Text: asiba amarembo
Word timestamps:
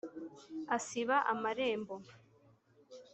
asiba 0.77 1.15
amarembo 1.31 1.95